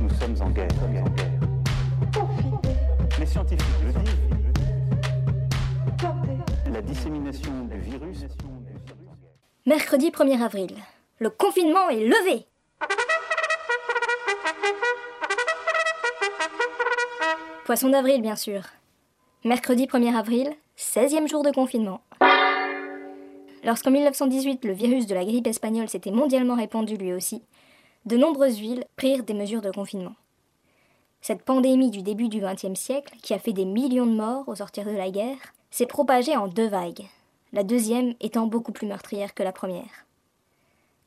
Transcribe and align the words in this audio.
Nous 0.00 0.08
sommes 0.10 0.40
en 0.40 0.50
guerre. 0.50 0.68
Les 3.18 3.26
scientifiques 3.26 3.66
le 3.84 3.92
disent. 3.92 4.16
La 6.72 6.82
dissémination 6.82 7.52
du 7.70 7.78
virus. 7.78 8.26
Mercredi 9.66 10.10
1er 10.10 10.42
avril. 10.42 10.76
Le 11.18 11.30
confinement 11.30 11.88
est 11.90 12.04
levé. 12.04 12.46
Poisson 17.64 17.90
d'avril, 17.90 18.22
bien 18.22 18.36
sûr. 18.36 18.62
Mercredi 19.44 19.86
1er 19.86 20.16
avril, 20.16 20.50
16e 20.78 21.28
jour 21.28 21.42
de 21.42 21.50
confinement. 21.50 22.00
Lorsqu'en 23.62 23.90
1918 23.90 24.64
le 24.64 24.72
virus 24.72 25.06
de 25.06 25.14
la 25.14 25.24
grippe 25.24 25.46
espagnole 25.46 25.88
s'était 25.88 26.10
mondialement 26.10 26.56
répandu 26.56 26.96
lui 26.96 27.12
aussi, 27.12 27.42
de 28.06 28.16
nombreuses 28.16 28.58
villes 28.58 28.84
prirent 28.96 29.24
des 29.24 29.34
mesures 29.34 29.60
de 29.60 29.70
confinement. 29.70 30.14
Cette 31.20 31.42
pandémie 31.42 31.90
du 31.90 32.02
début 32.02 32.28
du 32.28 32.40
XXe 32.40 32.78
siècle, 32.78 33.16
qui 33.22 33.34
a 33.34 33.38
fait 33.38 33.52
des 33.52 33.66
millions 33.66 34.06
de 34.06 34.14
morts 34.14 34.48
au 34.48 34.54
sortir 34.54 34.86
de 34.86 34.90
la 34.96 35.10
guerre, 35.10 35.36
s'est 35.70 35.86
propagée 35.86 36.36
en 36.36 36.48
deux 36.48 36.68
vagues, 36.68 37.04
la 37.52 37.62
deuxième 37.62 38.14
étant 38.20 38.46
beaucoup 38.46 38.72
plus 38.72 38.86
meurtrière 38.86 39.34
que 39.34 39.42
la 39.42 39.52
première. 39.52 40.06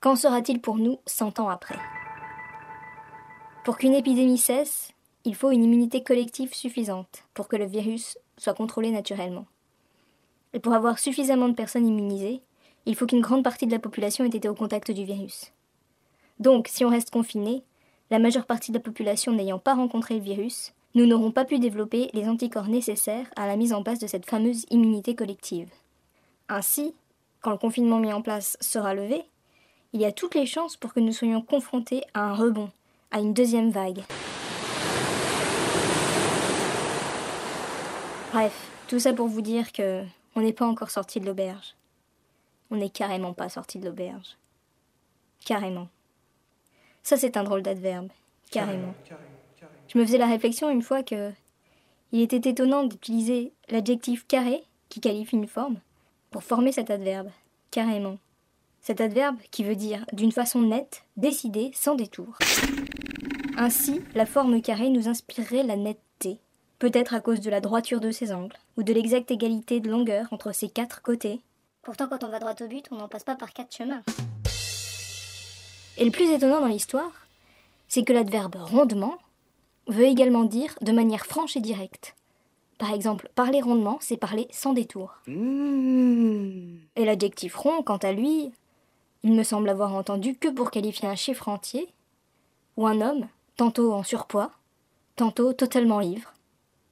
Qu'en 0.00 0.16
sera-t-il 0.16 0.60
pour 0.60 0.76
nous 0.76 0.98
cent 1.06 1.40
ans 1.40 1.48
après? 1.48 1.78
Pour 3.64 3.78
qu'une 3.78 3.94
épidémie 3.94 4.38
cesse, 4.38 4.90
il 5.24 5.34
faut 5.34 5.52
une 5.52 5.64
immunité 5.64 6.02
collective 6.02 6.52
suffisante 6.52 7.24
pour 7.32 7.48
que 7.48 7.56
le 7.56 7.64
virus 7.64 8.18
soit 8.36 8.54
contrôlé 8.54 8.90
naturellement. 8.90 9.46
Et 10.54 10.60
pour 10.60 10.74
avoir 10.74 10.98
suffisamment 10.98 11.48
de 11.48 11.54
personnes 11.54 11.86
immunisées, 11.86 12.42
il 12.86 12.96
faut 12.96 13.06
qu'une 13.06 13.20
grande 13.20 13.44
partie 13.44 13.66
de 13.66 13.72
la 13.72 13.78
population 13.78 14.24
ait 14.24 14.28
été 14.28 14.48
au 14.48 14.54
contact 14.54 14.90
du 14.90 15.04
virus. 15.04 15.52
Donc, 16.40 16.68
si 16.68 16.84
on 16.84 16.90
reste 16.90 17.10
confiné, 17.10 17.62
la 18.10 18.18
majeure 18.18 18.46
partie 18.46 18.72
de 18.72 18.76
la 18.76 18.82
population 18.82 19.32
n'ayant 19.32 19.58
pas 19.58 19.74
rencontré 19.74 20.14
le 20.14 20.20
virus, 20.20 20.72
nous 20.94 21.06
n'aurons 21.06 21.30
pas 21.30 21.44
pu 21.44 21.58
développer 21.58 22.10
les 22.12 22.28
anticorps 22.28 22.68
nécessaires 22.68 23.30
à 23.36 23.46
la 23.46 23.56
mise 23.56 23.72
en 23.72 23.82
place 23.82 23.98
de 23.98 24.06
cette 24.06 24.28
fameuse 24.28 24.66
immunité 24.70 25.14
collective. 25.14 25.70
Ainsi, 26.48 26.94
quand 27.40 27.50
le 27.50 27.56
confinement 27.56 27.98
mis 27.98 28.12
en 28.12 28.20
place 28.20 28.58
sera 28.60 28.94
levé, 28.94 29.22
il 29.94 30.00
y 30.00 30.04
a 30.04 30.12
toutes 30.12 30.34
les 30.34 30.46
chances 30.46 30.76
pour 30.76 30.92
que 30.92 31.00
nous 31.00 31.12
soyons 31.12 31.40
confrontés 31.40 32.02
à 32.12 32.24
un 32.24 32.34
rebond, 32.34 32.70
à 33.10 33.20
une 33.20 33.32
deuxième 33.32 33.70
vague. 33.70 34.02
Bref, 38.32 38.70
tout 38.88 38.98
ça 38.98 39.12
pour 39.12 39.28
vous 39.28 39.42
dire 39.42 39.72
que 39.72 40.02
on 40.34 40.40
n'est 40.40 40.52
pas 40.52 40.66
encore 40.66 40.90
sorti 40.90 41.20
de 41.20 41.26
l'auberge. 41.26 41.74
On 42.70 42.76
n'est 42.76 42.90
carrément 42.90 43.34
pas 43.34 43.48
sorti 43.48 43.78
de 43.78 43.86
l'auberge. 43.86 44.36
Carrément. 45.44 45.88
Ça, 47.02 47.16
c'est 47.16 47.36
un 47.36 47.44
drôle 47.44 47.62
d'adverbe. 47.62 48.08
Carrément. 48.50 48.94
Je 49.88 49.98
me 49.98 50.04
faisais 50.04 50.18
la 50.18 50.26
réflexion 50.26 50.70
une 50.70 50.82
fois 50.82 51.02
que 51.02 51.32
il 52.12 52.20
était 52.20 52.50
étonnant 52.50 52.84
d'utiliser 52.84 53.52
l'adjectif 53.70 54.26
carré, 54.26 54.62
qui 54.90 55.00
qualifie 55.00 55.36
une 55.36 55.46
forme, 55.46 55.80
pour 56.30 56.44
former 56.44 56.70
cet 56.70 56.90
adverbe. 56.90 57.30
Carrément. 57.70 58.18
Cet 58.82 59.00
adverbe 59.00 59.38
qui 59.50 59.64
veut 59.64 59.76
dire 59.76 60.04
d'une 60.12 60.32
façon 60.32 60.60
nette, 60.60 61.04
décidée, 61.16 61.70
sans 61.74 61.94
détour. 61.94 62.36
Ainsi, 63.56 64.02
la 64.14 64.26
forme 64.26 64.60
carrée 64.60 64.90
nous 64.90 65.08
inspirerait 65.08 65.62
la 65.62 65.76
netteté, 65.76 66.38
peut-être 66.82 67.14
à 67.14 67.20
cause 67.20 67.38
de 67.38 67.48
la 67.48 67.60
droiture 67.60 68.00
de 68.00 68.10
ses 68.10 68.32
angles, 68.32 68.56
ou 68.76 68.82
de 68.82 68.92
l'exacte 68.92 69.30
égalité 69.30 69.78
de 69.78 69.88
longueur 69.88 70.26
entre 70.32 70.50
ses 70.50 70.68
quatre 70.68 71.00
côtés. 71.00 71.40
Pourtant, 71.80 72.08
quand 72.08 72.24
on 72.24 72.28
va 72.28 72.40
droit 72.40 72.56
au 72.60 72.66
but, 72.66 72.88
on 72.90 72.96
n'en 72.96 73.06
passe 73.06 73.22
pas 73.22 73.36
par 73.36 73.52
quatre 73.52 73.76
chemins. 73.76 74.02
Et 75.96 76.04
le 76.04 76.10
plus 76.10 76.28
étonnant 76.28 76.60
dans 76.60 76.66
l'histoire, 76.66 77.12
c'est 77.86 78.02
que 78.02 78.12
l'adverbe 78.12 78.56
rondement 78.56 79.16
veut 79.86 80.06
également 80.06 80.42
dire 80.42 80.74
de 80.80 80.90
manière 80.90 81.24
franche 81.24 81.56
et 81.56 81.60
directe. 81.60 82.16
Par 82.78 82.92
exemple, 82.92 83.30
parler 83.36 83.60
rondement, 83.60 83.98
c'est 84.00 84.16
parler 84.16 84.48
sans 84.50 84.72
détour. 84.72 85.14
Et 86.96 87.04
l'adjectif 87.04 87.54
rond, 87.54 87.84
quant 87.84 87.98
à 87.98 88.10
lui, 88.10 88.50
il 89.22 89.34
me 89.34 89.44
semble 89.44 89.68
avoir 89.68 89.94
entendu 89.94 90.34
que 90.34 90.48
pour 90.48 90.72
qualifier 90.72 91.08
un 91.08 91.14
chiffre 91.14 91.48
entier, 91.48 91.88
ou 92.76 92.88
un 92.88 93.00
homme, 93.00 93.28
tantôt 93.56 93.92
en 93.92 94.02
surpoids, 94.02 94.50
tantôt 95.14 95.52
totalement 95.52 96.00
ivre, 96.00 96.32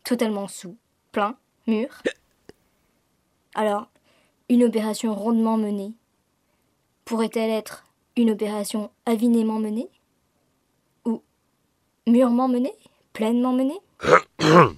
totalement 0.04 0.48
sous, 0.48 0.76
plein, 1.12 1.36
mûr. 1.66 1.88
Alors, 3.54 3.88
une 4.48 4.64
opération 4.64 5.14
rondement 5.14 5.56
menée 5.56 5.92
pourrait-elle 7.04 7.50
être 7.50 7.84
une 8.16 8.30
opération 8.30 8.90
avinément 9.06 9.58
menée? 9.58 9.88
Ou 11.04 11.22
mûrement 12.06 12.48
menée? 12.48 12.74
Pleinement 13.12 13.52
menée? 13.52 13.80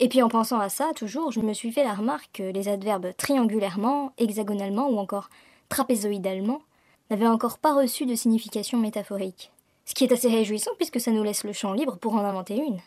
Et 0.00 0.08
puis 0.08 0.22
en 0.22 0.28
pensant 0.28 0.58
à 0.58 0.68
ça, 0.68 0.92
toujours, 0.94 1.32
je 1.32 1.40
me 1.40 1.52
suis 1.52 1.72
fait 1.72 1.84
la 1.84 1.94
remarque 1.94 2.30
que 2.32 2.42
les 2.42 2.68
adverbes 2.68 3.14
triangulairement, 3.16 4.12
hexagonalement 4.18 4.88
ou 4.88 4.98
encore 4.98 5.30
trapézoïdalement 5.68 6.62
n'avaient 7.10 7.26
encore 7.26 7.58
pas 7.58 7.74
reçu 7.74 8.06
de 8.06 8.14
signification 8.14 8.78
métaphorique. 8.78 9.52
Ce 9.84 9.94
qui 9.94 10.04
est 10.04 10.12
assez 10.12 10.28
réjouissant 10.28 10.72
puisque 10.76 11.00
ça 11.00 11.10
nous 11.10 11.22
laisse 11.22 11.44
le 11.44 11.52
champ 11.52 11.72
libre 11.72 11.96
pour 11.96 12.14
en 12.14 12.24
inventer 12.24 12.56
une. 12.56 12.80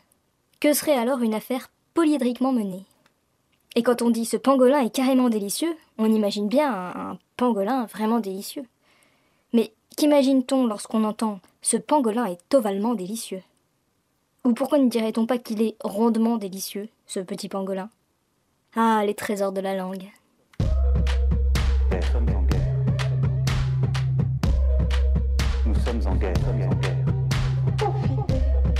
Que 0.59 0.73
serait 0.73 0.97
alors 0.97 1.22
une 1.22 1.35
affaire 1.35 1.69
polyédriquement 1.94 2.51
menée? 2.51 2.84
Et 3.75 3.84
quand 3.84 4.01
on 4.01 4.09
dit 4.09 4.25
ce 4.25 4.38
pangolin 4.38 4.79
est 4.79 4.90
carrément 4.90 5.29
délicieux, 5.29 5.75
on 6.00 6.12
imagine 6.12 6.47
bien 6.47 6.73
un, 6.73 7.12
un 7.12 7.19
pangolin 7.38 7.85
vraiment 7.85 8.19
délicieux. 8.19 8.66
Mais 9.53 9.72
qu'imagine-t-on 9.97 10.66
lorsqu'on 10.66 11.03
entend 11.03 11.41
ce 11.62 11.78
pangolin 11.78 12.25
est 12.25 12.53
ovalement 12.56 12.95
délicieux 12.95 13.44
Ou 14.45 14.53
pourquoi 14.53 14.79
ne 14.79 14.90
dirait-on 14.90 15.28
pas 15.28 15.38
qu'il 15.38 15.62
est 15.62 15.75
rondement 15.84 16.38
délicieux, 16.38 16.89
ce 17.06 17.19
petit 17.19 17.50
pangolin? 17.50 17.89
Ah, 18.75 19.03
les 19.06 19.13
trésors 19.13 19.51
de 19.51 19.62
la 19.62 19.75
langue. 19.75 20.09
Nous 21.91 22.01
sommes 22.12 22.29
en 22.35 22.41
guerre. 22.44 22.74
Nous 25.68 25.75
sommes 25.75 26.07
en 26.07 26.16
guerre. 26.16 26.34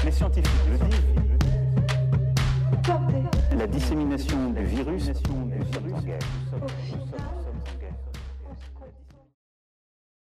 Les 0.04 0.12
scientifiques 0.12 0.52
le 0.72 0.78
disent. 0.78 0.82
La 0.82 0.87
dissémination 3.78 4.50
du 4.50 4.64
virus. 4.66 5.08
Nous 5.08 5.74
sommes 5.74 5.94
en 5.94 6.02
guerre. 6.02 6.20